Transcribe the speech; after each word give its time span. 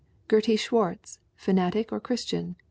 Gertie 0.27 0.57
Swartz: 0.57 1.19
Fanatic 1.35 1.91
or 1.91 1.99
Christian? 1.99 2.55